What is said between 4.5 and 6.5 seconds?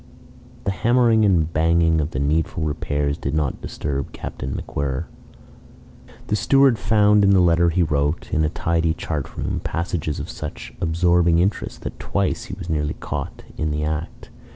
MacWhirr. The